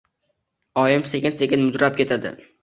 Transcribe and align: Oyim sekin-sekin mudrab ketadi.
Oyim 0.83 1.05
sekin-sekin 1.11 1.63
mudrab 1.67 2.01
ketadi. 2.01 2.35